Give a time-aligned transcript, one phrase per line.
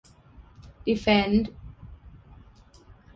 [0.85, 1.51] ดีเฟนส์